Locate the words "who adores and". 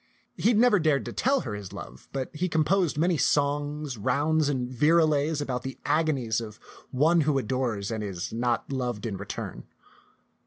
7.21-8.03